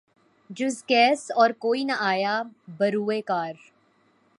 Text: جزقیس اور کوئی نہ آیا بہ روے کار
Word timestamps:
جزقیس 0.49 1.31
اور 1.35 1.49
کوئی 1.59 1.83
نہ 1.83 1.93
آیا 1.99 2.41
بہ 2.77 2.85
روے 2.93 3.21
کار 3.21 3.53